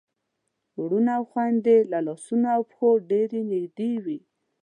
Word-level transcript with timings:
وروڼه 0.81 1.11
او 1.17 1.23
خويندې 1.31 1.75
له 1.91 1.99
لاسونو 2.07 2.47
او 2.55 2.61
پښو 2.69 2.89
ډېر 3.11 3.29
نږدې 3.51 3.91
وي. 4.05 4.19